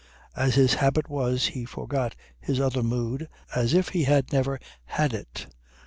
As 0.35 0.55
his 0.55 0.73
habit 0.73 1.09
was, 1.11 1.45
he 1.49 1.63
forgot 1.63 2.15
his 2.39 2.59
other 2.59 2.81
mood 2.81 3.29
as 3.55 3.75
if 3.75 3.89
he 3.89 4.05
had 4.05 4.33
never 4.33 4.59
had 4.85 5.13
it. 5.13 5.45